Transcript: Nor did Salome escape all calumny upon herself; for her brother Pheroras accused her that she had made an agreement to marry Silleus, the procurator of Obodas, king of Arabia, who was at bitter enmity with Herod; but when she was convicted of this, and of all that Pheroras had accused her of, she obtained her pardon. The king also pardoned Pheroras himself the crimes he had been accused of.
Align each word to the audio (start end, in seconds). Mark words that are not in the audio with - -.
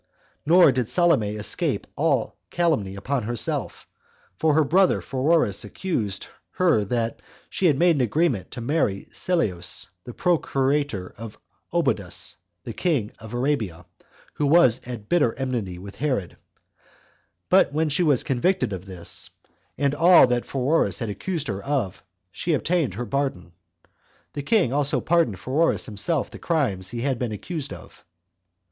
Nor 0.47 0.71
did 0.71 0.89
Salome 0.89 1.35
escape 1.35 1.85
all 1.95 2.35
calumny 2.49 2.95
upon 2.95 3.21
herself; 3.21 3.85
for 4.35 4.55
her 4.55 4.63
brother 4.63 4.99
Pheroras 4.99 5.63
accused 5.63 6.25
her 6.53 6.83
that 6.85 7.21
she 7.51 7.67
had 7.67 7.77
made 7.77 7.97
an 7.97 8.01
agreement 8.01 8.49
to 8.49 8.61
marry 8.61 9.07
Silleus, 9.11 9.89
the 10.03 10.11
procurator 10.15 11.13
of 11.19 11.37
Obodas, 11.71 12.37
king 12.77 13.11
of 13.19 13.35
Arabia, 13.35 13.85
who 14.33 14.47
was 14.47 14.81
at 14.87 15.07
bitter 15.07 15.35
enmity 15.35 15.77
with 15.77 15.97
Herod; 15.97 16.35
but 17.47 17.71
when 17.71 17.87
she 17.87 18.01
was 18.01 18.23
convicted 18.23 18.73
of 18.73 18.85
this, 18.87 19.29
and 19.77 19.93
of 19.93 20.01
all 20.01 20.25
that 20.25 20.45
Pheroras 20.45 20.97
had 20.97 21.09
accused 21.11 21.45
her 21.47 21.63
of, 21.63 22.01
she 22.31 22.55
obtained 22.55 22.95
her 22.95 23.05
pardon. 23.05 23.51
The 24.33 24.41
king 24.41 24.73
also 24.73 24.99
pardoned 24.99 25.37
Pheroras 25.39 25.85
himself 25.85 26.31
the 26.31 26.39
crimes 26.39 26.89
he 26.89 27.03
had 27.03 27.19
been 27.19 27.31
accused 27.31 27.71
of. 27.71 28.03